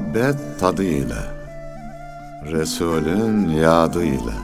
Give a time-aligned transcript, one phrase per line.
[0.00, 1.22] Muhabbet tadıyla,
[2.52, 4.34] Resulün yadıyla,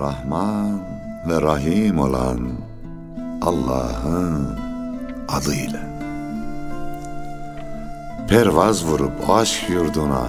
[0.00, 0.80] Rahman
[1.28, 2.38] ve Rahim olan
[3.42, 4.58] Allah'ın
[5.28, 5.80] adıyla.
[8.28, 10.26] Pervaz vurup aşk yurduna,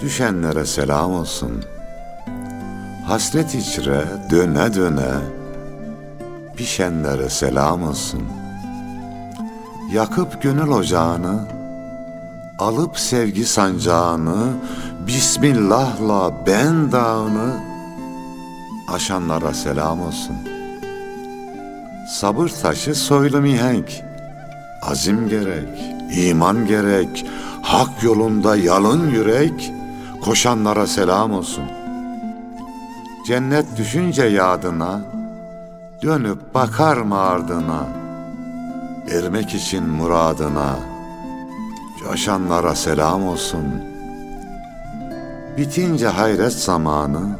[0.00, 1.64] Düşenlere selam olsun.
[3.06, 5.14] Hasret içre döne döne,
[6.56, 8.22] Pişenlere selam olsun.
[9.92, 11.57] Yakıp gönül ocağını,
[12.58, 14.52] Alıp sevgi sancağını,
[15.06, 17.54] Bismillah'la ben dağını,
[18.88, 20.36] Aşanlara selam olsun.
[22.10, 24.02] Sabır taşı soylu mihenk,
[24.82, 25.68] Azim gerek,
[26.12, 27.26] iman gerek,
[27.62, 29.72] Hak yolunda yalın yürek,
[30.24, 31.64] koşanlara selam olsun.
[33.26, 35.00] Cennet düşünce yadına,
[36.02, 37.86] dönüp bakar mı ardına,
[39.10, 40.97] ermek için muradına,
[42.04, 43.64] coşanlara selam olsun.
[45.56, 47.38] Bitince hayret zamanı,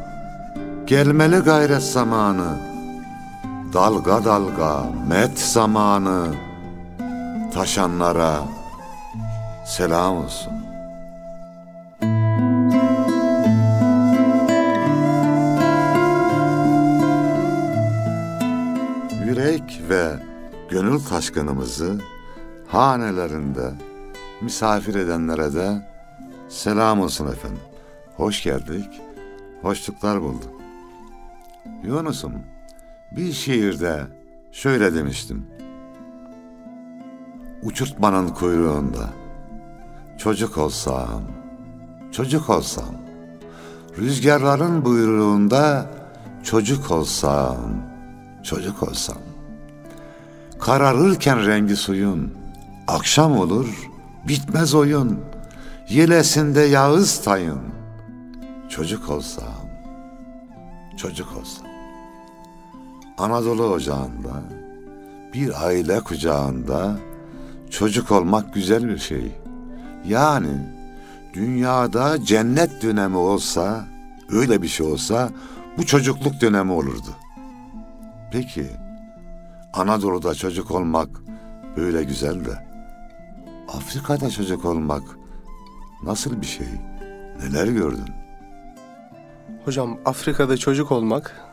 [0.86, 2.56] gelmeli gayret zamanı,
[3.72, 6.26] dalga dalga met zamanı,
[7.54, 8.38] taşanlara
[9.66, 10.52] selam olsun.
[19.26, 20.12] Yürek ve
[20.70, 22.00] gönül taşkınımızı
[22.68, 23.87] hanelerinde
[24.40, 25.88] misafir edenlere de
[26.48, 27.60] selam olsun efendim.
[28.16, 29.00] Hoş geldik,
[29.62, 30.60] hoşluklar bulduk.
[31.82, 32.32] Yunus'um
[33.12, 34.06] bir şiirde
[34.52, 35.46] şöyle demiştim.
[37.62, 39.08] Uçurtmanın kuyruğunda
[40.18, 41.22] çocuk olsam,
[42.12, 42.94] çocuk olsam,
[43.98, 45.90] rüzgarların buyruğunda
[46.44, 47.58] çocuk olsam,
[48.42, 49.18] çocuk olsam.
[50.60, 52.34] Kararırken rengi suyun,
[52.88, 53.87] akşam olur,
[54.28, 55.20] bitmez oyun,
[55.88, 57.60] yelesinde yağız tayın,
[58.68, 59.68] çocuk olsam,
[60.96, 61.66] çocuk olsam.
[63.18, 64.42] Anadolu ocağında,
[65.34, 66.96] bir aile kucağında
[67.70, 69.32] çocuk olmak güzel bir şey.
[70.06, 70.68] Yani
[71.34, 73.84] dünyada cennet dönemi olsa,
[74.30, 75.30] öyle bir şey olsa
[75.78, 77.16] bu çocukluk dönemi olurdu.
[78.32, 78.66] Peki
[79.72, 81.08] Anadolu'da çocuk olmak
[81.76, 82.67] böyle güzel de
[83.68, 85.02] Afrika'da çocuk olmak
[86.02, 86.66] nasıl bir şey?
[87.42, 88.04] Neler gördün?
[89.64, 91.48] Hocam Afrika'da çocuk olmak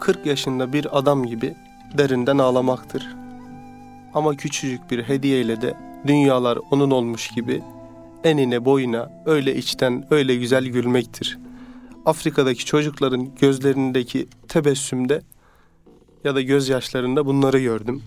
[0.00, 1.54] 40 yaşında bir adam gibi
[1.98, 3.08] derinden ağlamaktır.
[4.14, 5.74] Ama küçücük bir hediyeyle de
[6.06, 7.62] dünyalar onun olmuş gibi
[8.24, 11.38] enine boyuna öyle içten öyle güzel gülmektir.
[12.06, 15.22] Afrika'daki çocukların gözlerindeki tebessümde
[16.24, 18.02] ya da gözyaşlarında bunları gördüm.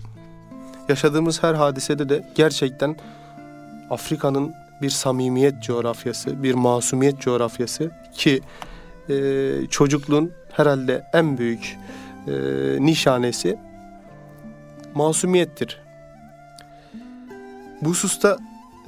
[0.88, 2.96] Yaşadığımız her hadisede de gerçekten
[3.90, 8.40] Afrika'nın bir samimiyet coğrafyası, bir masumiyet coğrafyası ki
[9.08, 9.14] e,
[9.70, 11.78] çocukluğun herhalde en büyük
[12.26, 12.32] e,
[12.80, 13.58] nişanesi
[14.94, 15.80] masumiyettir.
[17.82, 18.38] Bu hususta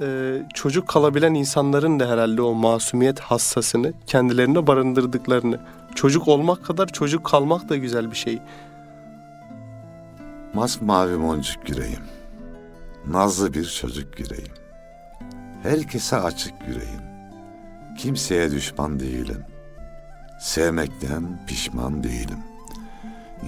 [0.01, 5.59] e, çocuk kalabilen insanların da herhalde o masumiyet hassasını kendilerine barındırdıklarını,
[5.95, 8.39] çocuk olmak kadar çocuk kalmak da güzel bir şey.
[10.57, 12.03] Masmavi boncuk yüreğim,
[13.07, 14.53] nazlı bir çocuk yüreğim.
[15.63, 17.01] Herkese açık yüreğim,
[17.97, 19.45] kimseye düşman değilim.
[20.39, 22.37] Sevmekten pişman değilim.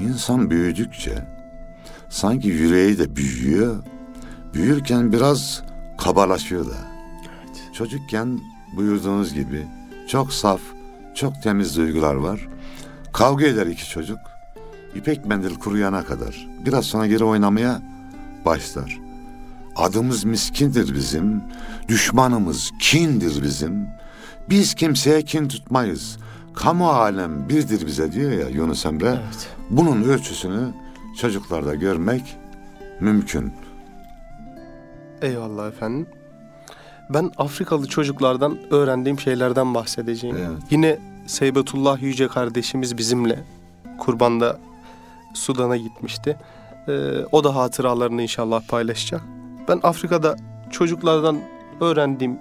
[0.02, 1.28] İnsan büyüdükçe
[2.10, 3.84] sanki yüreği de büyüyor,
[4.54, 5.64] büyürken biraz
[5.98, 6.78] kabalaşıyor da.
[7.20, 7.74] Evet.
[7.74, 8.40] Çocukken
[8.76, 9.68] buyurduğunuz gibi
[10.08, 10.62] çok saf,
[11.16, 12.48] çok temiz duygular var.
[13.14, 14.39] Kavga eder iki çocuk.
[14.96, 16.48] İpek mendil kuruyana kadar.
[16.66, 17.82] Biraz sonra geri oynamaya
[18.46, 19.00] başlar.
[19.76, 21.44] Adımız miskindir bizim,
[21.88, 23.88] düşmanımız kindir bizim.
[24.50, 26.18] Biz kimseye kin tutmayız.
[26.54, 29.08] Kamu alem birdir bize diyor ya Yunus Emre.
[29.08, 29.50] Evet.
[29.70, 30.74] Bunun ölçüsünü
[31.18, 32.38] çocuklarda görmek
[33.00, 33.54] mümkün.
[35.22, 36.08] Eyvallah efendim.
[37.10, 40.38] Ben Afrikalı çocuklardan öğrendiğim şeylerden bahsedeceğim.
[40.38, 40.62] Evet.
[40.70, 43.40] Yine Seybetullah Yüce kardeşimiz bizimle
[44.00, 44.60] kurbanda
[45.34, 46.38] Sudan'a gitmişti.
[46.88, 46.92] Ee,
[47.32, 49.22] o da hatıralarını inşallah paylaşacak.
[49.68, 50.36] Ben Afrika'da
[50.72, 51.38] çocuklardan
[51.82, 52.40] öğrendiğim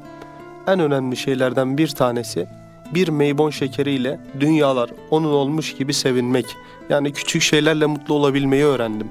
[0.67, 2.49] en önemli şeylerden bir tanesi
[2.95, 6.47] bir meybon şekeriyle dünyalar onun olmuş gibi sevinmek.
[6.89, 9.09] Yani küçük şeylerle mutlu olabilmeyi öğrendim.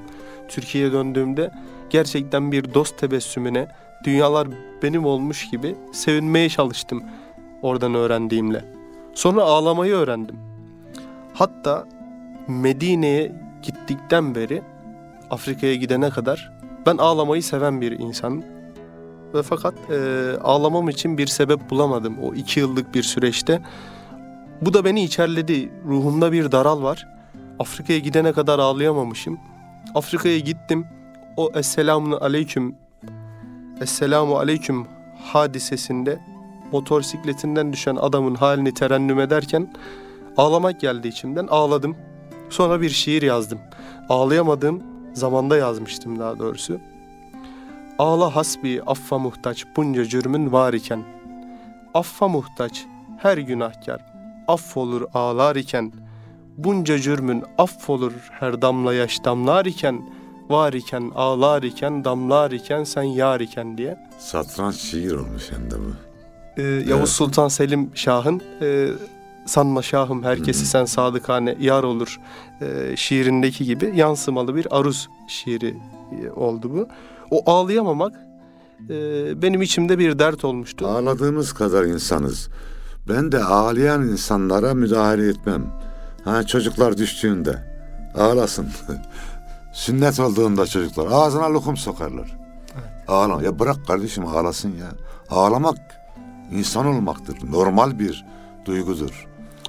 [0.48, 1.50] Türkiye'ye döndüğümde
[1.90, 3.68] gerçekten bir dost tebessümüne
[4.04, 4.48] dünyalar
[4.82, 7.02] benim olmuş gibi sevinmeye çalıştım
[7.62, 8.64] oradan öğrendiğimle.
[9.14, 10.36] Sonra ağlamayı öğrendim.
[11.34, 11.86] Hatta
[12.48, 14.62] Medine'ye gittikten beri
[15.30, 16.52] Afrika'ya gidene kadar
[16.86, 18.44] ben ağlamayı seven bir insanım.
[19.34, 23.62] ve fakat e, ağlamam için bir sebep bulamadım o iki yıllık bir süreçte.
[24.60, 25.72] Bu da beni içerledi.
[25.86, 27.08] Ruhumda bir daral var.
[27.58, 29.38] Afrika'ya gidene kadar ağlayamamışım.
[29.94, 30.86] Afrika'ya gittim.
[31.36, 32.76] O Esselamun Aleyküm
[33.80, 34.86] Esselamu Aleyküm
[35.24, 36.18] hadisesinde
[36.72, 39.74] motosikletinden düşen adamın halini terennüm ederken
[40.36, 41.46] ağlamak geldi içimden.
[41.46, 41.96] Ağladım.
[42.50, 43.58] Sonra bir şiir yazdım.
[44.08, 44.82] Ağlayamadığım
[45.14, 46.78] zamanda yazmıştım daha doğrusu.
[47.98, 51.04] Ağla hasbi affa muhtaç bunca cürmün var iken.
[51.94, 52.84] Affa muhtaç
[53.18, 54.00] her günahkar
[54.48, 55.92] affolur ağlar iken.
[56.56, 60.10] Bunca cürmün affolur her damla yaş damlar iken.
[60.48, 63.98] Var iken ağlar iken damlar iken sen yar iken diye.
[64.18, 65.92] Satranç şiir olmuş hem de bu.
[66.60, 67.08] Ee, Yavuz Evet.
[67.08, 68.88] Sultan Selim Şah'ın e,
[69.48, 72.20] Sanma Şahım herkesi sen sadıkane yar olur
[72.60, 75.76] e, şiirindeki gibi yansımalı bir aruz şiiri
[76.22, 76.88] e, oldu bu.
[77.30, 78.14] O ağlayamamak
[78.90, 80.86] e, benim içimde bir dert olmuştu.
[80.86, 82.48] Ağladığımız kadar insanız.
[83.08, 85.66] Ben de ağlayan insanlara müdahale etmem.
[86.24, 87.58] Ha çocuklar düştüğünde
[88.14, 88.68] ağlasın.
[89.72, 92.36] Sünnet olduğunda çocuklar ağzına lokum sokarlar.
[93.08, 93.42] Ağlama.
[93.42, 94.88] Ya bırak kardeşim ağlasın ya.
[95.30, 95.78] Ağlamak
[96.52, 97.38] insan olmaktır.
[97.50, 98.24] Normal bir
[98.64, 99.28] duygudur.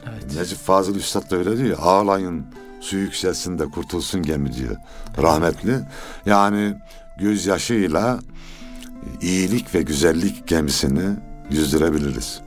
[0.10, 0.36] Evet.
[0.36, 1.70] Necip Fazıl Üstad da öyle diyor.
[1.70, 2.46] ya, Ağlayın
[2.82, 4.76] su yükselsin de kurtulsun gemi diyor.
[5.22, 5.80] Rahmetli.
[6.26, 6.76] Yani
[7.18, 8.20] gözyaşıyla
[9.22, 11.16] iyilik ve güzellik gemisini
[11.50, 12.42] yüzdürebiliriz.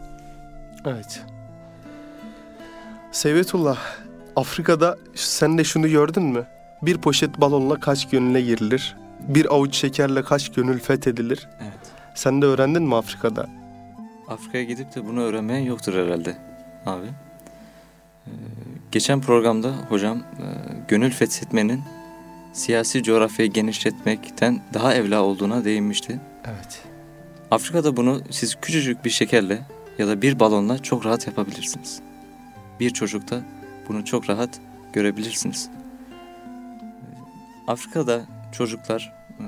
[0.87, 1.23] Evet.
[3.13, 3.79] Seyvetullah,
[4.37, 6.47] Afrika'da sen de şunu gördün mü?
[6.83, 8.97] Bir poşet balonla kaç gönüle girilir?
[9.21, 11.49] Bir avuç şekerle kaç gönül fethedilir?
[11.61, 11.73] Evet.
[12.15, 13.47] Sen de öğrendin mi Afrika'da?
[14.29, 16.37] Afrika'ya gidip de bunu öğrenmeyen yoktur herhalde
[16.87, 17.07] abi.
[18.93, 20.47] Geçen programda hocam e,
[20.89, 21.83] gönül fethetmenin
[22.53, 26.21] siyasi coğrafyayı genişletmekten daha evla olduğuna değinmişti.
[26.45, 26.83] Evet.
[27.51, 29.63] Afrika'da bunu siz küçücük bir şekerle
[29.99, 32.01] ya da bir balonla çok rahat yapabilirsiniz.
[32.81, 33.41] Bir çocukta
[33.89, 34.61] bunu çok rahat
[34.93, 35.71] görebilirsiniz.
[37.67, 38.23] Afrika'da
[38.53, 39.45] çocuklar e,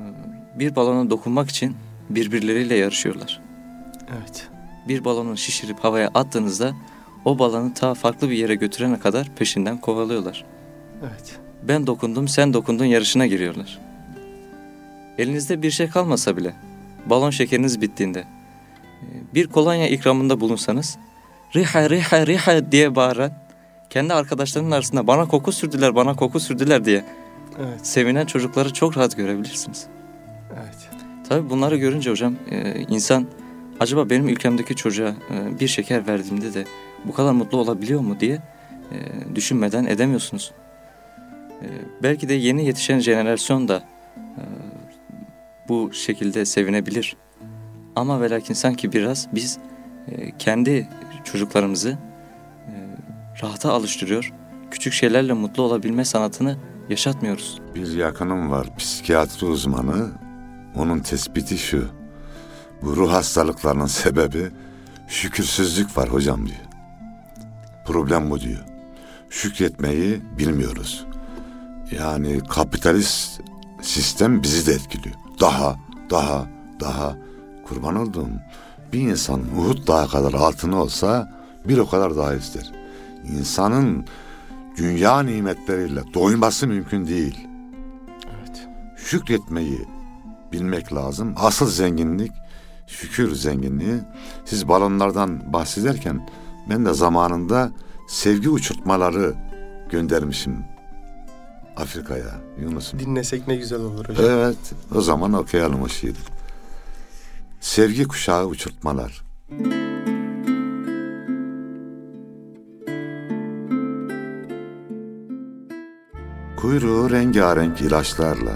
[0.59, 1.77] bir balona dokunmak için
[2.11, 3.41] birbirleriyle yarışıyorlar.
[4.19, 4.49] Evet.
[4.89, 6.75] Bir balonu şişirip havaya attığınızda
[7.25, 10.45] o balonu ta farklı bir yere götürene kadar peşinden kovalıyorlar.
[11.03, 11.39] Evet.
[11.63, 13.79] Ben dokundum sen dokundun yarışına giriyorlar.
[15.19, 16.55] Elinizde bir şey kalmasa bile
[17.07, 20.99] balon şekeriniz bittiğinde e, bir kolonya ikramında bulunsanız
[21.57, 23.33] riha riha riha diye bağıran
[23.91, 27.05] kendi arkadaşlarının arasında bana koku sürdüler bana koku sürdüler diye
[27.61, 27.87] Evet.
[27.87, 29.87] sevinen çocukları çok rahat görebilirsiniz.
[30.53, 30.89] Evet.
[31.29, 33.27] Tabii bunları görünce hocam e, insan
[33.81, 36.65] acaba benim ülkemdeki çocuğa e, bir şeker verdiğimde de
[37.05, 38.43] bu kadar mutlu olabiliyor mu diye
[38.93, 38.97] e,
[39.35, 40.53] düşünmeden edemiyorsunuz.
[41.63, 41.67] E,
[42.03, 43.83] belki de yeni yetişen jenerasyon da
[44.17, 44.43] e,
[45.69, 47.17] bu şekilde sevinebilir.
[47.97, 49.59] Ama ve lakin sanki biraz biz
[50.09, 50.89] e, kendi
[51.25, 51.99] çocuklarımızı
[52.69, 52.75] e,
[53.43, 54.33] rahata alıştırıyor,
[54.71, 56.57] küçük şeylerle mutlu olabilme sanatını
[56.89, 57.61] yaşatmıyoruz.
[57.75, 60.11] Bir yakınım var psikiyatri uzmanı.
[60.77, 61.89] Onun tespiti şu.
[62.83, 64.51] Bu ruh hastalıklarının sebebi
[65.09, 66.74] şükürsüzlük var hocam diyor.
[67.85, 68.65] Problem bu diyor.
[69.31, 71.07] Şükretmeyi bilmiyoruz.
[71.91, 73.41] Yani kapitalist
[73.83, 75.15] sistem bizi de etkiliyor.
[75.41, 75.77] Daha,
[76.11, 76.47] daha,
[76.81, 77.17] daha.
[77.69, 78.29] Kurban olduğum
[78.93, 81.33] bir insan Uhud dağı kadar altını olsa
[81.69, 82.73] bir o kadar daha ister.
[83.39, 84.07] İnsanın
[84.77, 87.49] dünya nimetleriyle doyması mümkün değil.
[88.19, 88.69] Evet.
[88.97, 89.85] Şükretmeyi
[90.53, 91.35] bilmek lazım.
[91.37, 92.33] Asıl zenginlik
[92.87, 94.01] şükür zenginliği.
[94.45, 96.29] Siz balonlardan bahsederken
[96.71, 97.73] ben de zamanında
[98.09, 99.35] sevgi uçurtmaları
[99.91, 100.65] göndermişim
[101.77, 103.01] Afrika'ya Yunus'um.
[103.01, 104.27] Dinlesek ne güzel olur hocam.
[104.29, 106.19] Evet o zaman okuyalım o şiiri.
[107.61, 109.25] Sevgi kuşağı uçurtmalar.
[116.57, 118.53] Kuyruğu rengarenk ilaçlarla,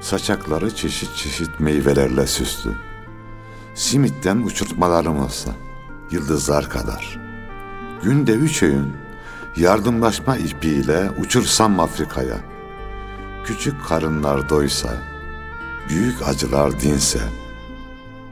[0.00, 2.72] saçakları çeşit çeşit meyvelerle süslü.
[3.74, 5.50] Simitten uçurtmalarım olsa,
[6.10, 7.18] yıldızlar kadar.
[8.02, 8.96] Günde üç öğün
[9.56, 12.36] yardımlaşma ipiyle uçursam Afrika'ya.
[13.44, 14.88] Küçük karınlar doysa,
[15.88, 17.20] büyük acılar dinse,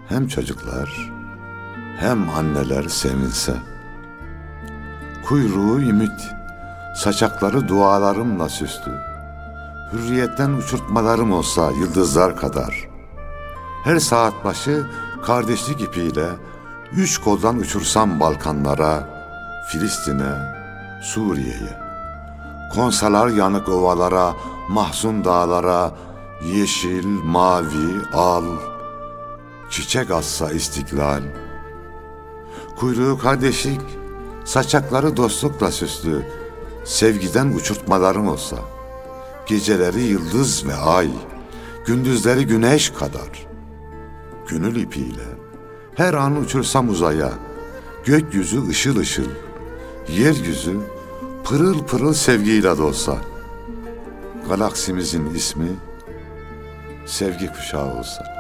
[0.09, 1.17] hem çocuklar
[1.99, 3.57] hem anneler sevinse.
[5.29, 6.21] Kuyruğu ümit,
[6.97, 8.93] saçakları dualarımla süslü.
[9.93, 12.89] Hürriyetten uçurtmalarım olsa yıldızlar kadar.
[13.85, 14.87] Her saat başı
[15.27, 16.27] kardeşlik ipiyle
[16.93, 19.09] üç koldan uçursam Balkanlara,
[19.69, 20.57] Filistin'e,
[21.03, 21.87] Suriye'ye.
[22.75, 24.35] Konsalar yanık ovalara,
[24.69, 25.95] mahzun dağlara,
[26.45, 28.45] yeşil, mavi, al.
[29.71, 31.23] çiçek atsa istiklal.
[32.79, 33.81] Kuyruğu kardeşlik,
[34.45, 36.27] saçakları dostlukla süslü,
[36.85, 38.57] sevgiden uçurtmaların olsa.
[39.47, 41.11] Geceleri yıldız ve ay,
[41.87, 43.47] gündüzleri güneş kadar.
[44.49, 45.36] Gönül ipiyle
[45.97, 47.33] her an uçursam uzaya,
[48.05, 49.31] gökyüzü ışıl ışıl,
[50.09, 50.81] yeryüzü
[51.45, 53.17] pırıl pırıl sevgiyle dolsa.
[54.49, 55.69] Galaksimizin ismi
[57.07, 58.36] sevgi kuşağı olsa.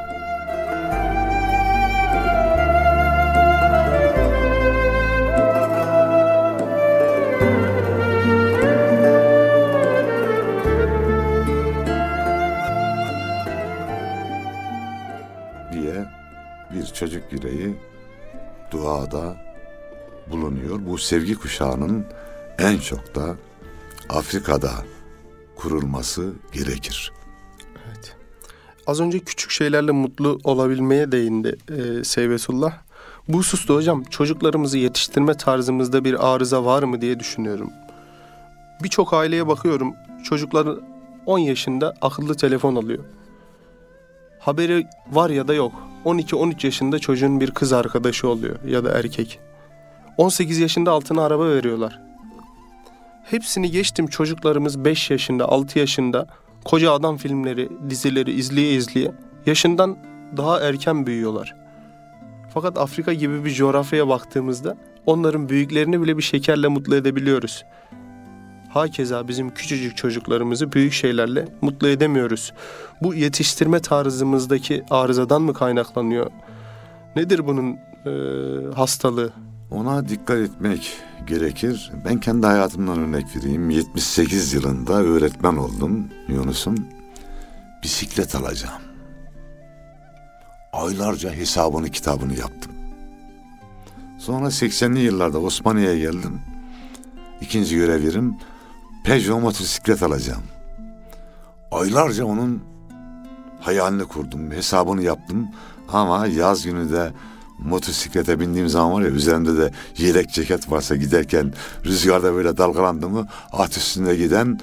[20.96, 22.04] Bu sevgi kuşağının
[22.58, 23.36] en çok da
[24.08, 24.70] Afrika'da
[25.56, 27.12] kurulması gerekir.
[27.86, 28.16] Evet.
[28.86, 32.78] Az önce küçük şeylerle mutlu olabilmeye değindi e, Seyvetullah.
[33.28, 37.70] Bu hususta hocam çocuklarımızı yetiştirme tarzımızda bir arıza var mı diye düşünüyorum.
[38.82, 40.80] Birçok aileye bakıyorum çocukları
[41.26, 43.04] 10 yaşında akıllı telefon alıyor.
[44.38, 45.72] Haberi var ya da yok.
[46.04, 49.40] 12-13 yaşında çocuğun bir kız arkadaşı oluyor ya da erkek.
[50.18, 52.00] 18 yaşında altına araba veriyorlar.
[53.25, 56.26] Hepsini geçtim çocuklarımız 5 yaşında, 6 yaşında
[56.64, 59.12] koca adam filmleri, dizileri izleye izleye
[59.46, 59.96] yaşından
[60.37, 61.54] daha erken büyüyorlar.
[62.54, 67.64] Fakat Afrika gibi bir coğrafyaya baktığımızda onların büyüklerini bile bir şekerle mutlu edebiliyoruz.
[68.68, 72.52] Hakeza bizim küçücük çocuklarımızı büyük şeylerle mutlu edemiyoruz.
[73.02, 76.30] Bu yetiştirme tarzımızdaki arızadan mı kaynaklanıyor?
[77.16, 78.11] Nedir bunun e,
[78.75, 79.32] hastalığı?
[79.70, 80.96] Ona dikkat etmek
[81.26, 81.92] gerekir.
[82.04, 83.70] Ben kendi hayatımdan örnek vereyim.
[83.70, 86.75] 78 yılında öğretmen oldum Yunus'um.
[87.82, 88.82] Bisiklet alacağım.
[90.73, 92.73] Aylarca hesabını kitabını yaptım.
[94.18, 96.40] Sonra 80'li yıllarda Osmaniye'ye geldim.
[97.40, 98.37] İkinci görevlerim
[99.04, 100.42] Peugeot motosiklet alacağım.
[101.70, 102.62] Aylarca onun
[103.61, 105.49] hayalini kurdum, hesabını yaptım.
[105.88, 107.12] Ama yaz günü de
[107.58, 111.52] motosiklete bindiğim zaman var ya üzerimde de yelek ceket varsa giderken
[111.84, 114.60] rüzgarda böyle dalgalandı mı at üstünde giden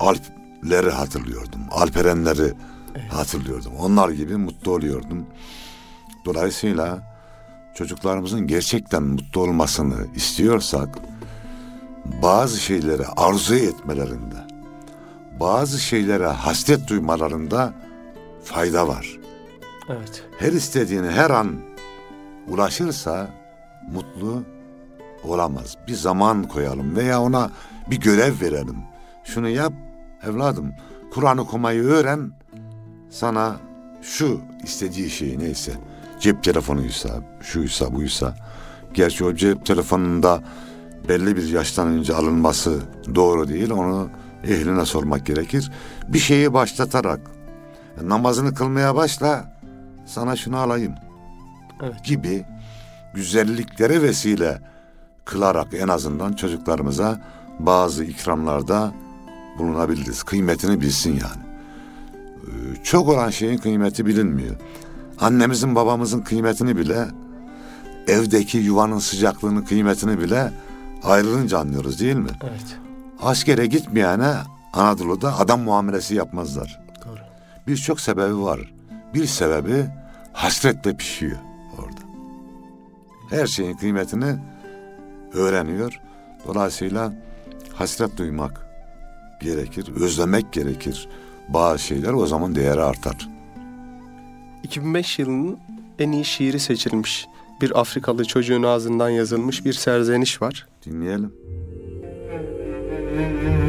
[0.00, 1.60] Alpleri hatırlıyordum.
[1.70, 2.52] Alperenleri
[2.94, 3.12] evet.
[3.12, 3.72] hatırlıyordum.
[3.76, 5.26] Onlar gibi mutlu oluyordum.
[6.24, 7.14] Dolayısıyla
[7.74, 10.98] çocuklarımızın gerçekten mutlu olmasını istiyorsak
[12.22, 14.36] bazı şeylere arzu etmelerinde,
[15.40, 17.72] bazı şeylere hasret duymalarında
[18.44, 19.18] fayda var.
[19.88, 20.24] Evet.
[20.38, 21.56] Her istediğini her an
[22.48, 23.28] ulaşırsa
[23.92, 24.42] mutlu
[25.24, 25.76] olamaz.
[25.88, 27.50] Bir zaman koyalım veya ona
[27.90, 28.76] bir görev verelim.
[29.24, 29.72] Şunu yap
[30.22, 30.72] evladım.
[31.10, 32.32] Kur'an okumayı öğren.
[33.10, 33.56] Sana
[34.02, 35.72] şu istediği şey neyse.
[36.20, 37.08] Cep telefonuysa,
[37.40, 38.34] şuysa, buysa.
[38.94, 40.42] Gerçi o cep telefonunda
[41.08, 42.80] belli bir yaştan önce alınması
[43.14, 43.70] doğru değil.
[43.70, 44.10] Onu
[44.44, 45.72] ehline sormak gerekir.
[46.08, 47.20] Bir şeyi başlatarak
[48.02, 49.54] namazını kılmaya başla
[50.06, 50.94] sana şunu alayım
[51.82, 52.04] evet.
[52.04, 52.44] gibi
[53.14, 54.60] güzelliklere vesile
[55.24, 57.20] kılarak en azından çocuklarımıza
[57.58, 58.92] bazı ikramlarda
[59.58, 60.22] bulunabiliriz.
[60.22, 61.44] Kıymetini bilsin yani.
[62.46, 64.56] Ee, çok olan şeyin kıymeti bilinmiyor.
[65.20, 67.06] Annemizin babamızın kıymetini bile
[68.08, 70.52] evdeki yuvanın sıcaklığını kıymetini bile
[71.04, 72.30] ayrılınca anlıyoruz değil mi?
[72.42, 72.78] Evet.
[73.22, 74.34] Askere gitmeyene
[74.72, 76.80] Anadolu'da adam muamelesi yapmazlar.
[77.06, 77.18] Doğru.
[77.66, 78.74] Birçok sebebi var.
[79.14, 79.86] Bir sebebi
[80.32, 81.36] hasretle pişiyor.
[83.34, 84.36] Her şeyin kıymetini
[85.32, 86.00] öğreniyor.
[86.46, 87.12] Dolayısıyla
[87.74, 88.66] hasret duymak
[89.40, 91.08] gerekir, özlemek gerekir.
[91.48, 93.28] Bazı şeyler o zaman değeri artar.
[94.62, 95.58] 2005 yılının
[95.98, 97.26] en iyi şiiri seçilmiş
[97.60, 100.66] bir Afrikalı çocuğun ağzından yazılmış bir serzeniş var.
[100.86, 101.32] Dinleyelim.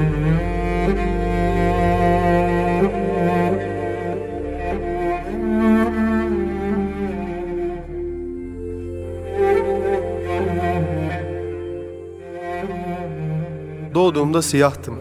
[14.05, 14.95] Doğduğumda siyahtım.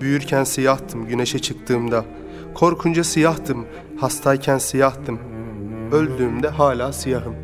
[0.00, 2.04] Büyürken siyahtım güneşe çıktığımda.
[2.54, 3.66] Korkunca siyahtım,
[4.00, 5.18] hastayken siyahtım.
[5.92, 7.36] Öldüğümde hala siyahım.''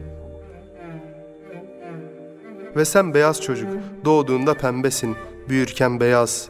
[2.76, 3.68] Ve sen beyaz çocuk,
[4.04, 5.16] doğduğunda pembesin,
[5.48, 6.48] büyürken beyaz.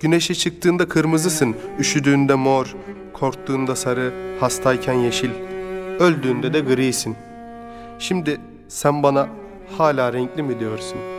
[0.00, 2.74] Güneşe çıktığında kırmızısın, üşüdüğünde mor,
[3.12, 5.30] korktuğunda sarı, hastayken yeşil,
[5.98, 7.16] öldüğünde de grisin.
[7.98, 9.28] Şimdi sen bana
[9.78, 11.13] hala renkli mi diyorsun?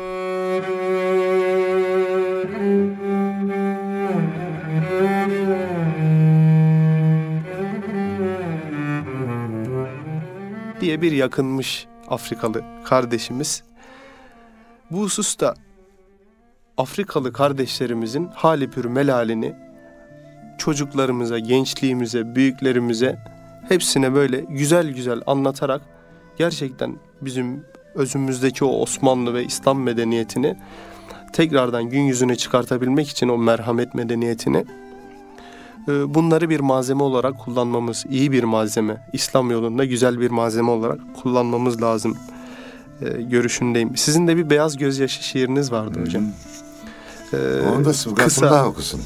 [10.85, 13.63] Türkiye'ye bir yakınmış Afrikalı kardeşimiz.
[14.91, 15.53] Bu hususta
[16.77, 19.55] Afrikalı kardeşlerimizin hali pür melalini
[20.57, 23.19] çocuklarımıza, gençliğimize, büyüklerimize
[23.69, 25.81] hepsine böyle güzel güzel anlatarak
[26.37, 27.65] gerçekten bizim
[27.95, 30.57] özümüzdeki o Osmanlı ve İslam medeniyetini
[31.33, 34.65] tekrardan gün yüzüne çıkartabilmek için o merhamet medeniyetini
[35.87, 41.81] bunları bir malzeme olarak kullanmamız, iyi bir malzeme, İslam yolunda güzel bir malzeme olarak kullanmamız
[41.81, 42.17] lazım
[43.01, 43.97] e, görüşündeyim.
[43.97, 46.23] Sizin de bir beyaz gözyaşı şiiriniz vardı hocam.
[47.33, 47.37] Ee,
[47.75, 49.01] Onu da sıvgasında okusun.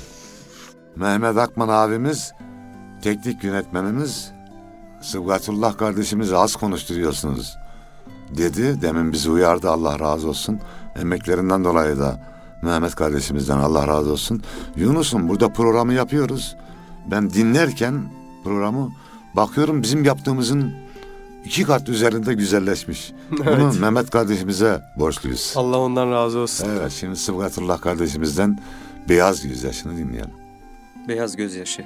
[0.96, 2.32] Mehmet Akman abimiz,
[3.02, 4.32] teknik yönetmenimiz,
[5.02, 7.58] Sıvgatullah kardeşimizi az konuşturuyorsunuz
[8.38, 8.82] dedi.
[8.82, 10.60] Demin bizi uyardı Allah razı olsun.
[11.02, 12.30] Emeklerinden dolayı da
[12.62, 14.42] Mehmet kardeşimizden Allah razı olsun.
[14.76, 16.56] Yunus'um burada programı yapıyoruz.
[17.06, 18.02] Ben dinlerken
[18.44, 18.92] programı
[19.36, 20.74] bakıyorum bizim yaptığımızın
[21.46, 23.12] iki kat üzerinde güzelleşmiş.
[23.44, 23.60] evet.
[23.60, 25.54] Bunu Mehmet kardeşimize borçluyuz.
[25.56, 26.68] Allah ondan razı olsun.
[26.70, 28.60] Evet şimdi Sıvgatullah kardeşimizden
[29.10, 30.34] Beyaz Gözyaşı'nı dinleyelim.
[31.08, 31.86] Beyaz Gözyaşı.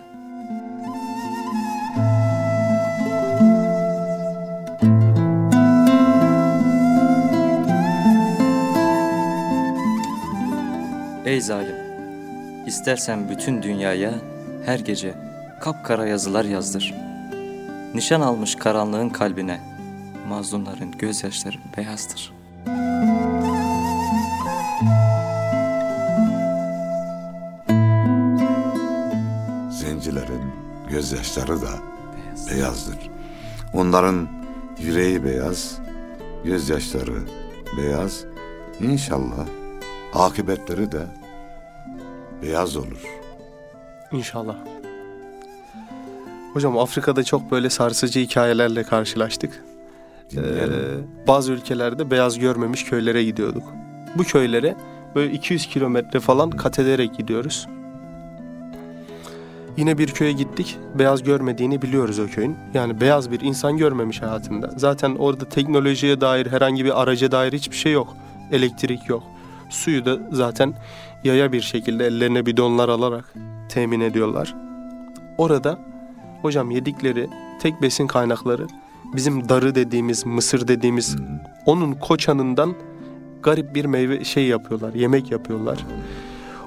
[11.26, 11.76] Ey zalim!
[12.66, 14.14] İstersen bütün dünyaya
[14.66, 15.14] her gece
[15.62, 16.94] kapkara yazılar yazdır.
[17.94, 19.60] Nişan almış karanlığın kalbine,
[20.28, 22.34] mazlumların gözyaşları beyazdır.
[29.72, 30.42] Zencilerin
[30.90, 31.70] gözyaşları da
[32.16, 32.50] Beyaz.
[32.52, 33.10] beyazdır.
[33.74, 34.28] Onların
[34.80, 35.78] yüreği beyaz,
[36.44, 37.20] gözyaşları
[37.78, 38.24] beyaz.
[38.80, 39.46] İnşallah
[40.14, 41.06] akıbetleri de
[42.42, 43.23] beyaz olur.
[44.14, 44.56] İnşallah.
[46.54, 49.64] Hocam Afrika'da çok böyle sarsıcı hikayelerle karşılaştık.
[50.36, 50.40] Ee,
[51.28, 53.64] bazı ülkelerde beyaz görmemiş köylere gidiyorduk.
[54.16, 54.76] Bu köylere
[55.16, 57.68] böyle 200 kilometre falan kat ederek gidiyoruz.
[59.78, 60.78] Yine bir köye gittik.
[60.96, 62.58] Beyaz görmediğini biliyoruz o köyün.
[62.74, 64.72] Yani beyaz bir insan görmemiş hayatında.
[64.78, 68.18] Zaten orada teknolojiye dair herhangi bir araca dair hiçbir şey yok.
[68.52, 69.24] Elektrik yok.
[69.70, 70.74] Suyu da zaten
[71.24, 73.34] yaya bir şekilde ellerine bidonlar alarak
[73.74, 74.56] temin ediyorlar.
[75.38, 75.80] Orada
[76.42, 77.30] hocam yedikleri
[77.62, 78.68] tek besin kaynakları
[79.16, 81.16] bizim darı dediğimiz, mısır dediğimiz
[81.66, 82.76] onun koçanından
[83.44, 85.86] garip bir meyve şey yapıyorlar, yemek yapıyorlar.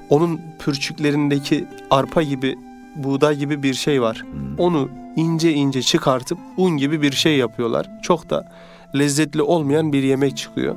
[0.09, 2.57] Onun pürçüklerindeki arpa gibi,
[2.95, 4.25] buğday gibi bir şey var.
[4.57, 7.89] Onu ince ince çıkartıp un gibi bir şey yapıyorlar.
[8.01, 8.51] Çok da
[8.95, 10.75] lezzetli olmayan bir yemek çıkıyor.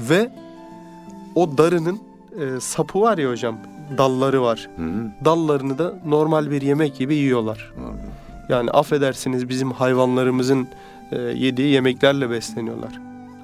[0.00, 0.30] Ve
[1.34, 2.00] o darının
[2.40, 3.56] e, sapı var ya hocam,
[3.98, 4.68] dalları var.
[4.76, 4.82] Hı.
[5.24, 7.72] Dallarını da normal bir yemek gibi yiyorlar.
[7.76, 7.82] Hı.
[8.48, 10.68] Yani affedersiniz bizim hayvanlarımızın
[11.12, 13.00] e, yediği yemeklerle besleniyorlar.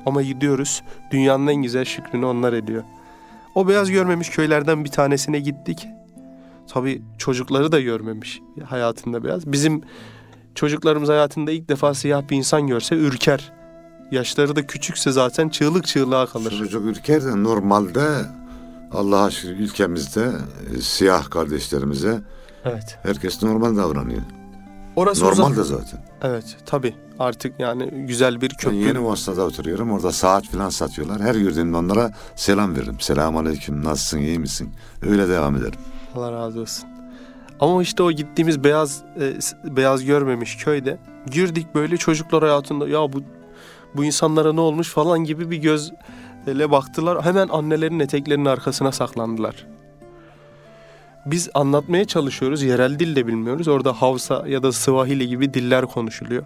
[0.06, 2.82] Ama gidiyoruz dünyanın en güzel şükrünü onlar ediyor.
[3.54, 5.88] O beyaz görmemiş köylerden bir tanesine gittik.
[6.68, 9.52] Tabii çocukları da görmemiş hayatında beyaz.
[9.52, 9.82] Bizim
[10.54, 13.52] çocuklarımız hayatında ilk defa siyah bir insan görse ürker.
[14.10, 16.54] Yaşları da küçükse zaten çığlık çığlığa kalır.
[16.58, 18.02] Çocuk ürker de normalde
[18.94, 20.32] Allah'a şükür ülkemizde
[20.76, 22.20] e, siyah kardeşlerimize
[22.64, 22.98] evet.
[23.02, 24.22] herkes normal davranıyor.
[24.96, 26.00] Orası Normal de zaten.
[26.22, 28.70] Evet tabi artık yani güzel bir köprü.
[28.70, 31.20] Ben yeni Mosna'da oturuyorum orada saat falan satıyorlar.
[31.20, 32.96] Her gördüğümde onlara selam veririm.
[33.00, 34.70] Selamun aleyküm nasılsın iyi misin?
[35.02, 35.78] Öyle devam ederim.
[36.14, 36.88] Allah razı olsun.
[37.60, 40.98] Ama işte o gittiğimiz beyaz e, beyaz görmemiş köyde
[41.30, 43.22] girdik böyle çocuklar hayatında ya bu
[43.94, 45.56] bu insanlara ne olmuş falan gibi bir
[46.46, 47.24] gözle baktılar.
[47.24, 49.66] Hemen annelerin eteklerinin arkasına saklandılar.
[51.26, 52.62] Biz anlatmaya çalışıyoruz.
[52.62, 53.68] Yerel dil de bilmiyoruz.
[53.68, 56.42] Orada Havsa ya da Swahili gibi diller konuşuluyor.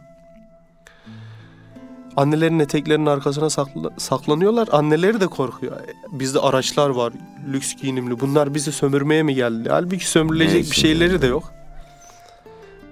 [2.16, 4.68] Annelerin eteklerinin arkasına sakla, saklanıyorlar.
[4.72, 5.76] Anneleri de korkuyor.
[6.12, 7.12] Bizde araçlar var,
[7.52, 8.20] lüks giyinimli.
[8.20, 9.68] Bunlar bizi sömürmeye mi geldi?
[9.68, 11.52] Halbuki sömürülecek Neyse bir şeyleri de yok.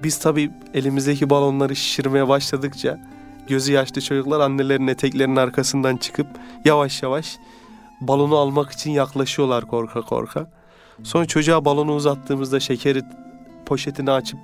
[0.03, 2.99] Biz tabii elimizdeki balonları şişirmeye başladıkça
[3.48, 6.26] gözü yaşlı çocuklar annelerin eteklerinin arkasından çıkıp
[6.64, 7.38] yavaş yavaş
[8.00, 10.46] balonu almak için yaklaşıyorlar korka korka.
[11.02, 13.02] Sonra çocuğa balonu uzattığımızda şekeri
[13.66, 14.38] poşetini açıp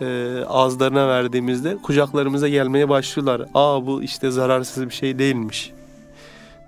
[0.00, 3.48] e, ağızlarına verdiğimizde kucaklarımıza gelmeye başlıyorlar.
[3.54, 5.72] Aa bu işte zararsız bir şey değilmiş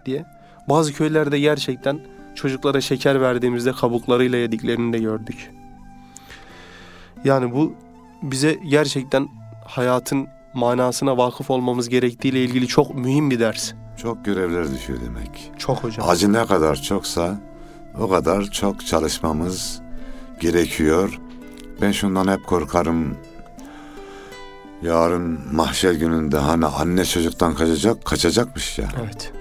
[0.07, 0.25] diye.
[0.69, 2.01] Bazı köylerde gerçekten
[2.35, 5.51] çocuklara şeker verdiğimizde kabuklarıyla yediklerini de gördük.
[7.25, 7.75] Yani bu
[8.23, 9.29] bize gerçekten
[9.65, 10.29] hayatın
[10.59, 13.73] manasına vakıf olmamız gerektiğiyle ilgili çok mühim bir ders.
[14.03, 15.53] Çok görevler düşüyor demek.
[15.59, 16.09] Çok hocam.
[16.09, 17.41] Acı ne kadar çoksa
[18.01, 19.81] o kadar çok çalışmamız
[20.41, 21.21] gerekiyor.
[21.83, 23.17] Ben şundan hep korkarım.
[24.83, 28.89] Yarın mahşer gününde hani anne çocuktan kaçacak, kaçacakmış ya.
[29.05, 29.33] Evet.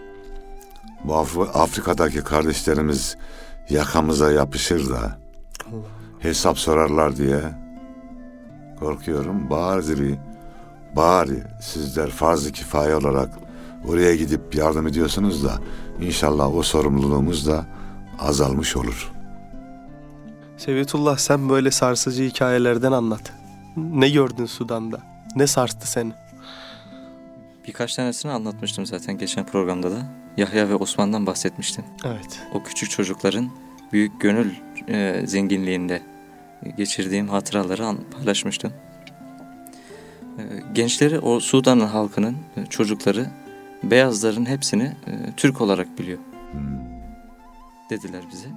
[1.04, 3.18] Bu Af- Afrika'daki kardeşlerimiz
[3.70, 5.18] yakamıza yapışır da Allah.
[6.20, 7.40] hesap sorarlar diye
[8.80, 9.50] korkuyorum.
[9.50, 10.20] Bari,
[10.98, 13.30] bari sizler farz-ı kifaye olarak
[13.88, 15.60] oraya gidip yardım ediyorsunuz da
[16.02, 17.66] inşallah o sorumluluğumuz da
[18.20, 19.12] azalmış olur.
[20.58, 23.34] Seviyetullah sen böyle sarsıcı hikayelerden anlat.
[23.78, 25.00] Ne gördün Sudan'da?
[25.36, 26.12] Ne sarstı seni?
[27.68, 29.98] Birkaç tanesini anlatmıştım zaten geçen programda da.
[30.38, 31.86] Yahya ve Osman'dan bahsetmiştim.
[32.06, 32.40] Evet.
[32.54, 33.50] O küçük çocukların
[33.94, 34.52] büyük gönül
[34.88, 36.02] e, zenginliğinde
[36.78, 38.74] geçirdiğim hatıraları an, paylaşmıştım.
[40.38, 40.42] E,
[40.74, 43.26] gençleri o Sudan'ın halkının e, çocukları
[43.84, 46.18] beyazların hepsini e, Türk olarak biliyor
[46.52, 46.62] Hmm.
[47.90, 48.48] dediler bize.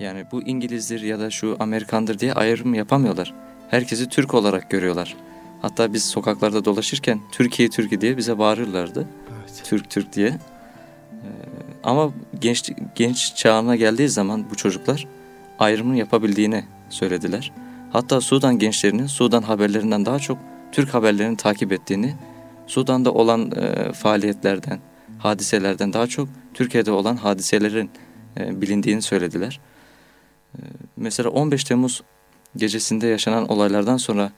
[0.00, 3.34] Yani bu İngilizdir ya da şu Amerikandır diye ayrım yapamıyorlar.
[3.68, 5.16] Herkesi Türk olarak görüyorlar.
[5.62, 9.08] Hatta biz sokaklarda dolaşırken Türkiye Türkiye diye bize bağırırlardı.
[9.38, 9.62] Evet.
[9.64, 10.28] Türk Türk diye.
[10.28, 10.38] Ee,
[11.82, 12.10] ama
[12.40, 15.06] genç genç çağına geldiği zaman bu çocuklar
[15.58, 17.52] ayrımını yapabildiğini söylediler.
[17.92, 20.38] Hatta Sudan gençlerinin Sudan haberlerinden daha çok
[20.74, 22.14] Türk haberlerini takip ettiğini,
[22.66, 24.80] Sudan'da olan e, faaliyetlerden,
[25.18, 27.90] hadiselerden daha çok Türkiye'de olan hadiselerin
[28.36, 29.60] e, bilindiğini söylediler.
[30.54, 30.60] E,
[30.96, 32.02] mesela 15 Temmuz
[32.56, 34.32] gecesinde yaşanan olaylardan sonra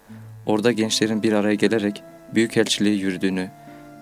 [0.46, 2.02] orada gençlerin bir araya gelerek
[2.34, 3.50] Büyükelçiliği yürüdüğünü,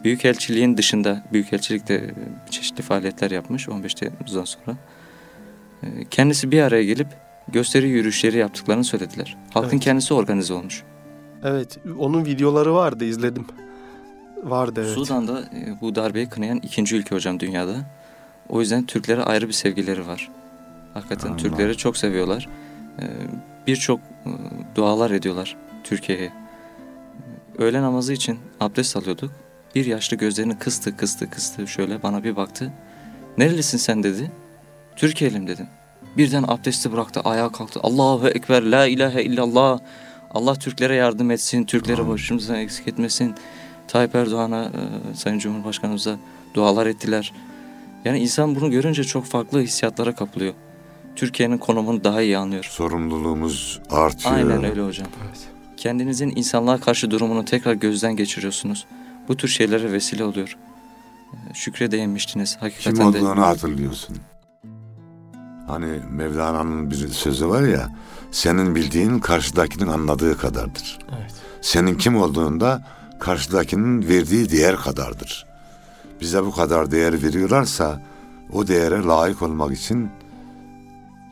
[0.05, 2.15] Büyükelçiliğin dışında, Büyükelçilik de
[2.51, 4.77] çeşitli faaliyetler yapmış 15 Temmuz'dan sonra.
[5.83, 7.09] E, Kendisi bir araya gelip
[7.49, 9.37] gösteri yürüyüşleri yaptıklarını söylediler.
[9.51, 9.85] Halkın Evet.
[9.85, 10.83] kendisi organize olmuş.
[11.45, 11.79] Evet.
[11.99, 13.47] Onun videoları vardı izledim.
[14.43, 14.95] Vardı evet.
[14.95, 17.75] Sudan'da e, bu darbeyi kınayan ikinci ülke hocam dünyada.
[18.49, 20.31] O yüzden Türklere ayrı bir sevgileri var.
[20.95, 21.37] Hakikaten Allah.
[21.37, 22.49] Türkleri çok seviyorlar.
[22.99, 23.05] E,
[23.67, 24.31] Birçok e,
[24.75, 26.33] dualar ediyorlar Türkiye'ye.
[27.59, 29.31] Öğle namazı için abdest alıyorduk.
[29.75, 32.73] Bir yaşlı gözlerini kıstı kıstı kıstı şöyle bana bir baktı.
[33.39, 34.33] Nerelisin sen dedi.
[34.97, 35.67] Türkiye'lim dedim.
[36.17, 37.81] Birden abdesti bıraktı ayağa kalktı.
[37.83, 39.81] Allahu Ekber la ilahe illallah.
[40.35, 41.65] Allah Türklere yardım etsin.
[41.65, 42.13] Türkleri Amin.
[42.13, 43.35] başımızdan eksik etmesin.
[43.89, 46.17] Tayyip Erdoğan'a, e, Sayın Cumhurbaşkanımıza
[46.55, 47.33] dualar ettiler.
[48.05, 50.55] Yani insan bunu görünce çok farklı hissiyatlara kapılıyor.
[51.17, 52.65] Türkiye'nin konumunu daha iyi anlıyor.
[52.65, 54.35] Sorumluluğumuz artıyor.
[54.35, 55.07] Aynen öyle hocam.
[55.27, 55.39] Evet.
[55.77, 58.87] Kendinizin insanlığa karşı durumunu tekrar gözden geçiriyorsunuz.
[59.29, 60.57] Bu tür şeylere vesile oluyor.
[61.51, 62.53] E, Şükre değinmiştiniz.
[62.53, 64.17] Kim Hakikaten de olduğunu hatırlıyorsun.
[65.67, 67.89] Hani Mevlana'nın bir sözü var ya,
[68.35, 70.99] senin bildiğin karşıdakinin anladığı kadardır.
[71.19, 71.35] Evet.
[71.61, 72.83] Senin kim olduğunda
[73.21, 75.47] karşıdakinin verdiği değer kadardır.
[76.21, 78.03] Bize bu kadar değer veriyorlarsa
[78.53, 80.11] o değere layık olmak için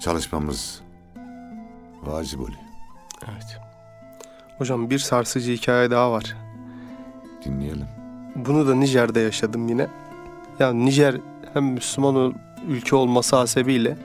[0.01, 0.81] çalışmamız
[2.03, 2.59] vacip oluyor.
[3.33, 3.59] Evet.
[4.59, 6.37] Hocam bir sarsıcı hikaye daha var.
[7.45, 7.87] Dinleyelim.
[8.37, 9.87] Bunu da Nijer'de yaşadım yine.
[10.59, 11.17] Yani Nijer
[11.55, 12.35] hem Müslüman
[12.69, 13.97] ülke olması hasebiyle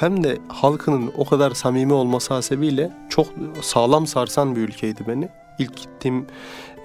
[0.00, 3.26] hem de halkının o kadar samimi olması hasebiyle çok
[3.62, 5.28] sağlam sarsan bir ülkeydi beni.
[5.58, 6.26] İlk gittiğim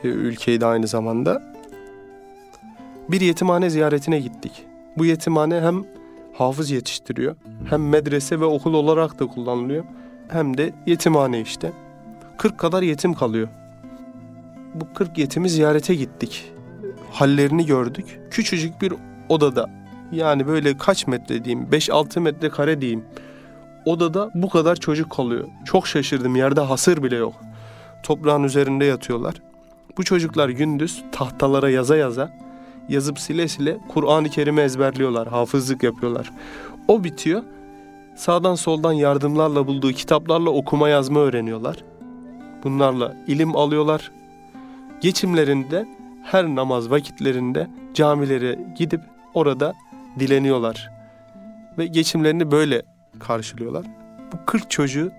[0.03, 1.43] e, ülkeydi aynı zamanda.
[3.09, 4.65] Bir yetimhane ziyaretine gittik.
[4.97, 5.83] Bu yetimhane hem
[6.33, 7.35] hafız yetiştiriyor
[7.69, 9.83] hem medrese ve okul olarak da kullanılıyor
[10.27, 11.71] hem de yetimhane işte.
[12.37, 13.47] 40 kadar yetim kalıyor.
[14.73, 16.51] Bu 40 yetimi ziyarete gittik.
[17.11, 18.19] Hallerini gördük.
[18.31, 18.93] Küçücük bir
[19.29, 19.80] odada
[20.11, 23.05] yani böyle kaç metre diyeyim 5-6 metre kare diyeyim.
[23.85, 25.47] Odada bu kadar çocuk kalıyor.
[25.65, 27.33] Çok şaşırdım yerde hasır bile yok.
[28.03, 29.35] Toprağın üzerinde yatıyorlar.
[29.97, 32.29] Bu çocuklar gündüz tahtalara yaza yaza
[32.89, 35.27] yazıp sile sile Kur'an-ı Kerim'i ezberliyorlar.
[35.27, 36.31] Hafızlık yapıyorlar.
[36.87, 37.43] O bitiyor.
[38.15, 41.83] Sağdan soldan yardımlarla bulduğu kitaplarla okuma yazma öğreniyorlar.
[42.63, 44.11] Bunlarla ilim alıyorlar.
[45.01, 45.87] Geçimlerinde
[46.23, 49.01] her namaz vakitlerinde camilere gidip
[49.33, 49.73] orada
[50.19, 50.91] dileniyorlar.
[51.77, 52.81] Ve geçimlerini böyle
[53.19, 53.85] karşılıyorlar.
[54.33, 55.11] Bu 40 çocuğu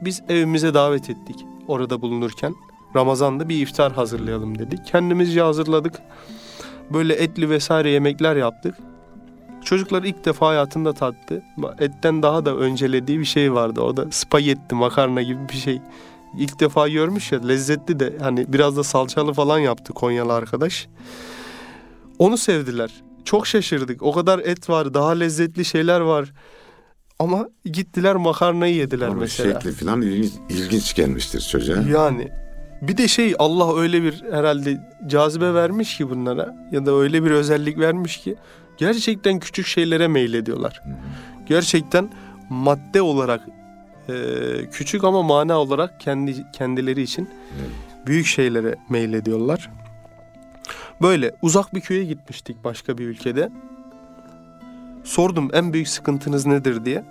[0.00, 2.54] biz evimize davet ettik orada bulunurken.
[2.96, 4.86] Ramazan'da bir iftar hazırlayalım dedik.
[4.86, 5.94] Kendimizce hazırladık.
[6.92, 8.74] Böyle etli vesaire yemekler yaptık.
[9.64, 11.42] Çocuklar ilk defa hayatında tattı.
[11.78, 13.80] Etten daha da öncelediği bir şey vardı.
[13.80, 15.80] O da spagetti, makarna gibi bir şey.
[16.38, 20.88] İlk defa görmüş ya lezzetli de hani biraz da salçalı falan yaptı Konyalı arkadaş.
[22.18, 23.05] Onu sevdiler.
[23.26, 24.02] Çok şaşırdık.
[24.02, 26.32] O kadar et var, daha lezzetli şeyler var.
[27.18, 29.52] Ama gittiler makarnayı yediler Onun mesela.
[29.60, 31.76] şekli falan ilginç, ilginç gelmiştir çocuğa.
[31.82, 32.28] Yani
[32.82, 37.30] bir de şey Allah öyle bir herhalde cazibe vermiş ki bunlara ya da öyle bir
[37.30, 38.36] özellik vermiş ki
[38.76, 40.80] gerçekten küçük şeylere meylediyorlar.
[40.84, 40.94] Hı hı.
[41.46, 42.10] Gerçekten
[42.50, 43.40] madde olarak
[44.08, 44.12] e,
[44.72, 47.28] küçük ama mana olarak kendi kendileri için
[47.60, 48.06] Evet.
[48.06, 49.70] büyük şeylere meylediyorlar.
[51.02, 53.50] Böyle uzak bir köye gitmiştik başka bir ülkede.
[55.04, 57.04] Sordum en büyük sıkıntınız nedir diye.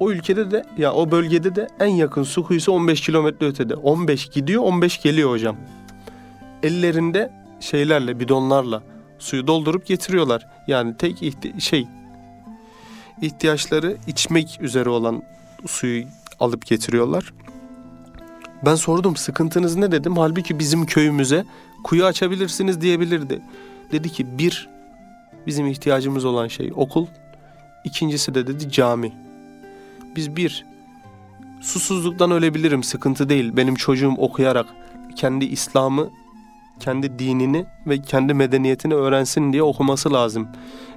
[0.00, 3.74] O ülkede de ya o bölgede de en yakın su kuyusu 15 kilometre ötede.
[3.74, 5.56] 15 gidiyor 15 geliyor hocam.
[6.62, 8.82] Ellerinde şeylerle bidonlarla
[9.18, 10.46] suyu doldurup getiriyorlar.
[10.66, 11.86] Yani tek ihti- şey
[13.22, 15.22] ihtiyaçları içmek üzere olan
[15.66, 16.04] suyu
[16.40, 17.32] alıp getiriyorlar.
[18.64, 20.16] Ben sordum sıkıntınız ne dedim.
[20.16, 21.44] Halbuki bizim köyümüze
[21.84, 23.42] kuyu açabilirsiniz diyebilirdi.
[23.92, 24.68] Dedi ki bir
[25.46, 27.06] bizim ihtiyacımız olan şey okul.
[27.84, 29.12] İkincisi de dedi cami.
[30.16, 30.66] Biz bir
[31.60, 33.56] susuzluktan ölebilirim sıkıntı değil.
[33.56, 34.66] Benim çocuğum okuyarak
[35.16, 36.10] kendi İslam'ı,
[36.80, 40.48] kendi dinini ve kendi medeniyetini öğrensin diye okuması lazım.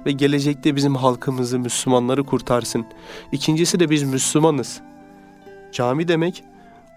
[0.06, 2.86] Ve gelecekte bizim halkımızı, Müslümanları kurtarsın.
[3.32, 4.80] İkincisi de biz Müslümanız.
[5.72, 6.44] Cami demek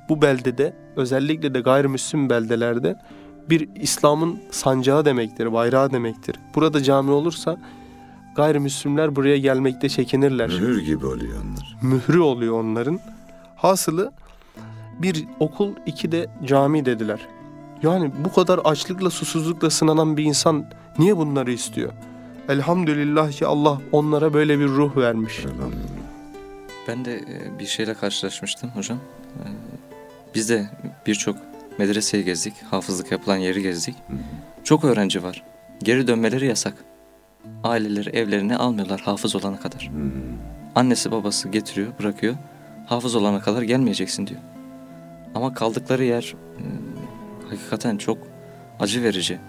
[0.09, 2.95] bu beldede özellikle de gayrimüslim beldelerde
[3.49, 6.35] bir İslam'ın sancağı demektir, bayrağı demektir.
[6.55, 7.57] Burada cami olursa
[8.35, 10.47] gayrimüslimler buraya gelmekte çekinirler.
[10.49, 11.77] Mühür gibi oluyor onlar.
[11.81, 12.99] Mührü oluyor onların.
[13.55, 14.11] Hasılı
[14.99, 17.19] bir okul, iki de cami dediler.
[17.83, 20.65] Yani bu kadar açlıkla, susuzlukla sınanan bir insan
[20.99, 21.91] niye bunları istiyor?
[22.49, 25.45] Elhamdülillah ki Allah onlara böyle bir ruh vermiş.
[26.87, 28.97] Ben de e, bir şeyle karşılaşmıştım hocam.
[29.35, 29.43] E,
[30.35, 30.69] Biz de
[31.07, 31.35] birçok
[31.77, 33.95] medreseyi gezdik, hafızlık yapılan yeri gezdik.
[34.63, 35.43] Çok öğrenci var.
[35.83, 36.73] Geri dönmeleri yasak.
[37.63, 39.89] Aileleri evlerine almıyorlar hafız olana kadar.
[39.89, 40.11] Hmm.
[40.75, 42.35] Annesi babası getiriyor, bırakıyor.
[42.85, 44.41] Hafız olana kadar gelmeyeceksin diyor.
[45.35, 46.63] Ama kaldıkları yer e,
[47.49, 48.17] hakikaten çok
[48.79, 49.39] acı verici.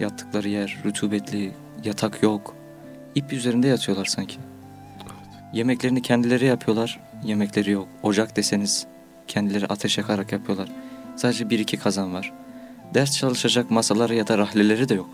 [0.00, 1.52] Yattıkları yer rutubetli,
[1.84, 2.54] yatak yok.
[3.14, 4.36] İp üzerinde yatıyorlar sanki.
[5.52, 7.88] Yemeklerini kendileri yapıyorlar, yemekleri yok.
[8.02, 8.86] Ocak deseniz
[9.26, 10.68] kendileri ateş yakarak yapıyorlar.
[11.18, 12.32] Sadece bir iki kazan var.
[12.94, 15.10] Ders çalışacak masaları ya da rahleleri de yok.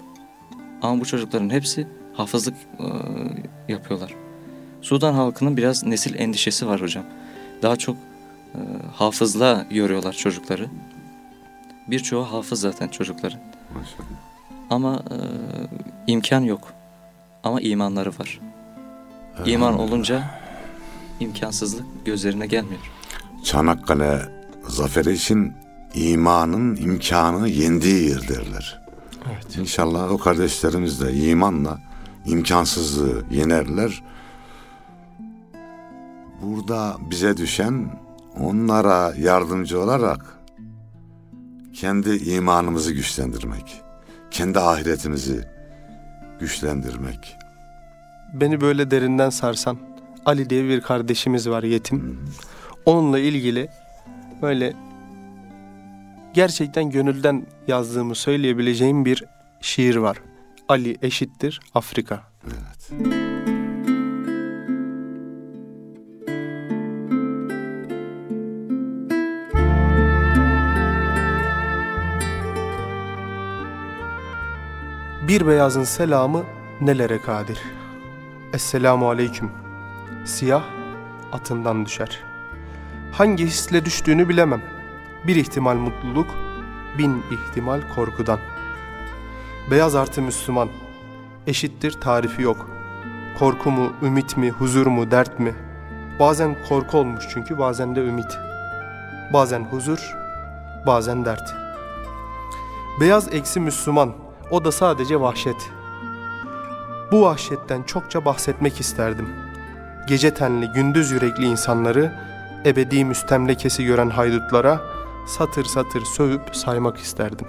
[0.83, 2.87] Ama bu çocukların hepsi hafızlık e,
[3.73, 4.15] yapıyorlar.
[4.83, 7.05] Sudan halkının biraz nesil endişesi var hocam.
[7.63, 7.97] Daha çok
[8.55, 8.59] e,
[8.95, 10.67] hafızla yoruyorlar çocukları.
[11.89, 13.41] Birçoğu hafız zaten çocukların.
[13.75, 14.09] Maşallah.
[14.71, 15.17] Ama e,
[16.07, 16.73] imkan yok.
[17.45, 18.41] Ama imanları var.
[19.47, 20.23] İman olunca
[21.21, 22.81] imkansızlık gözlerine gelmiyor.
[23.45, 24.21] Çanakkale
[24.69, 25.64] zaferi için
[25.95, 28.85] imanın imkanı yendiği yer derler.
[29.27, 29.57] Evet.
[29.57, 31.79] İnşallah o kardeşlerimiz de imanla
[32.27, 34.03] imkansızlığı yenerler.
[36.43, 38.01] Burada bize düşen
[38.41, 40.39] onlara yardımcı olarak
[41.73, 43.83] kendi imanımızı güçlendirmek,
[44.31, 45.45] kendi ahiretimizi
[46.41, 47.37] güçlendirmek.
[48.35, 49.79] Beni böyle derinden sarsan
[50.27, 52.21] Ali diye bir kardeşimiz var yetim.
[52.87, 53.69] Onunla ilgili
[54.43, 54.75] böyle
[56.35, 59.25] gerçekten gönülden yazdığımı söyleyebileceğim bir
[59.61, 60.17] şiir var.
[60.69, 62.23] Ali eşittir Afrika.
[62.47, 62.91] Evet.
[75.29, 76.45] Bir beyazın selamı
[76.81, 77.59] nelere kadir.
[78.53, 79.51] Esselamu aleyküm.
[80.25, 80.65] Siyah
[81.33, 82.21] atından düşer.
[83.13, 84.74] Hangi hisle düştüğünü bilemem.
[85.27, 86.27] Bir ihtimal mutluluk,
[86.99, 88.39] bin ihtimal korkudan.
[89.71, 90.69] Beyaz artı Müslüman.
[91.47, 92.71] Eşittir tarifi yok.
[93.39, 95.55] Korku mu, ümit mi, huzur mu, dert mi?
[96.21, 98.39] Bazen korku olmuş çünkü bazen de ümit.
[99.33, 100.17] Bazen huzur,
[100.87, 101.55] bazen dert.
[103.01, 104.13] Beyaz eksi Müslüman,
[104.51, 105.71] o da sadece vahşet.
[107.13, 109.29] Bu vahşetten çokça bahsetmek isterdim.
[110.09, 112.13] Gece tenli, gündüz yürekli insanları,
[112.67, 114.94] ebedi müstemlekesi gören haydutlara
[115.27, 117.47] satır satır sövüp saymak isterdim.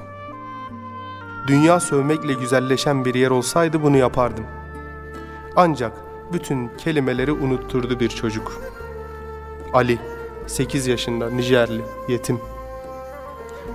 [1.47, 4.45] Dünya sövmekle güzelleşen bir yer olsaydı bunu yapardım.
[5.55, 5.93] Ancak
[6.33, 8.61] bütün kelimeleri unutturdu bir çocuk.
[9.73, 9.99] Ali,
[10.47, 12.39] 8 yaşında, Nijerli, yetim.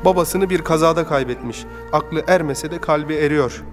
[0.05, 1.65] Babasını bir kazada kaybetmiş.
[1.93, 3.65] Aklı ermese de kalbi eriyor.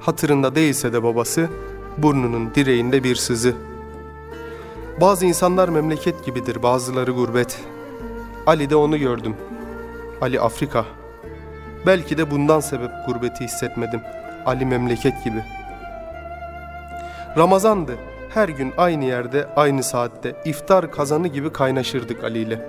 [0.00, 1.48] Hatırında değilse de babası,
[1.98, 3.54] burnunun direğinde bir sızı.
[5.00, 7.60] Bazı insanlar memleket gibidir, bazıları gurbet.
[8.46, 9.36] Ali'de onu gördüm.
[10.20, 10.84] Ali Afrika.
[11.86, 14.00] Belki de bundan sebep gurbeti hissetmedim.
[14.46, 15.44] Ali memleket gibi.
[17.36, 17.96] Ramazandı.
[18.34, 22.68] Her gün aynı yerde, aynı saatte iftar kazanı gibi kaynaşırdık Ali ile.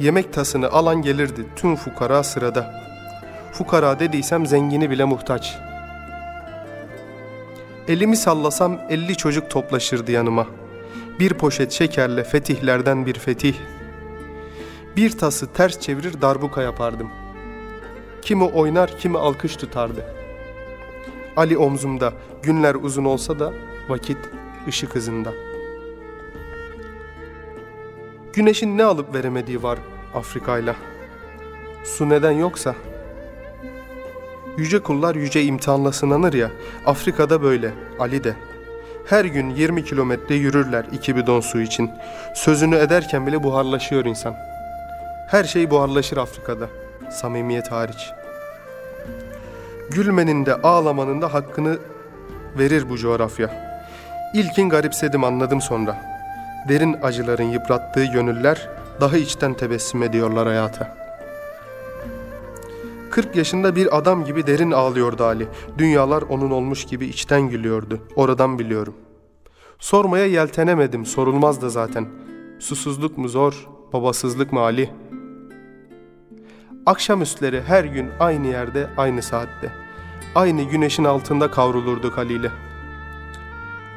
[0.00, 2.74] Yemek tasını alan gelirdi tüm fukara sırada.
[3.52, 5.58] Fukara dediysem zengini bile muhtaç.
[7.88, 10.46] Elimi sallasam elli çocuk toplaşırdı yanıma.
[11.18, 13.54] Bir poşet şekerle fetihlerden bir fetih.
[14.96, 17.10] Bir tası ters çevirir darbuka yapardım.
[18.22, 20.04] Kimi oynar kimi alkış tutardı.
[21.36, 23.52] Ali omzumda günler uzun olsa da
[23.88, 24.18] vakit
[24.68, 25.32] ışık hızında.
[28.32, 29.78] Güneşin ne alıp veremediği var
[30.14, 30.76] Afrika'yla.
[31.84, 32.74] Su neden yoksa?
[34.58, 36.50] Yüce kullar yüce imtihanla sınanır ya,
[36.86, 38.36] Afrika'da böyle, Ali de.
[39.06, 41.90] Her gün 20 kilometre yürürler iki bidon su için.
[42.34, 44.51] Sözünü ederken bile buharlaşıyor insan.
[45.32, 46.68] Her şey buharlaşır Afrika'da,
[47.10, 48.10] samimiyet hariç.
[49.90, 51.78] Gülmenin de ağlamanın da hakkını
[52.58, 53.50] verir bu coğrafya.
[54.34, 55.96] İlkin garipsedim anladım sonra.
[56.68, 58.68] Derin acıların yıprattığı gönüller
[59.00, 60.96] daha içten tebessüm ediyorlar hayata.
[63.10, 65.48] 40 yaşında bir adam gibi derin ağlıyordu Ali.
[65.78, 68.00] Dünyalar onun olmuş gibi içten gülüyordu.
[68.16, 68.94] Oradan biliyorum.
[69.78, 72.06] Sormaya yeltenemedim, sorulmaz da zaten.
[72.58, 74.90] Susuzluk mu zor, babasızlık mı Ali?
[76.86, 79.72] Akşamüstleri her gün aynı yerde, aynı saatte.
[80.34, 82.50] Aynı güneşin altında kavrulurduk Ali ile.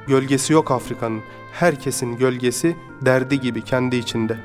[0.07, 1.21] Gölgesi yok Afrika'nın.
[1.51, 4.37] Herkesin gölgesi derdi gibi kendi içinde.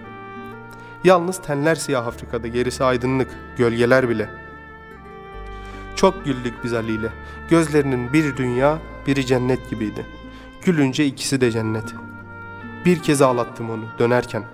[1.05, 4.31] Yalnız tenler siyah Afrika'da, gerisi aydınlık, gölgeler bile.
[5.97, 7.09] Çok güldük biz Ali ile.
[7.51, 10.07] Gözlerinin bir dünya, biri cennet gibiydi.
[10.65, 11.95] Gülünce ikisi de cennet.
[12.85, 14.45] Bir kez ağlattım onu dönerken.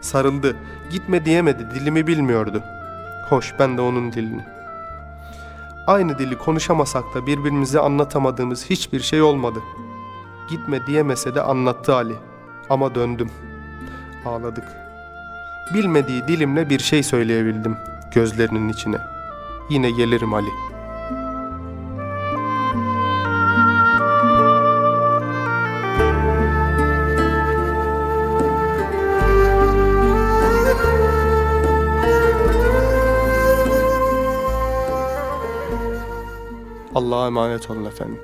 [0.00, 0.56] Sarıldı,
[0.90, 2.62] gitme diyemedi, dilimi bilmiyordu.
[3.28, 4.44] Hoş ben de onun dilini.
[5.86, 9.62] Aynı dili konuşamasak da birbirimize anlatamadığımız hiçbir şey olmadı.
[10.50, 12.14] Gitme diyemese de anlattı Ali.
[12.70, 13.30] Ama döndüm.
[14.26, 14.64] Ağladık.
[15.74, 17.76] Bilmediği dilimle bir şey söyleyebildim
[18.14, 18.98] gözlerinin içine.
[19.70, 20.50] Yine gelirim Ali.
[36.96, 38.20] Allah'a emanet olun efendim.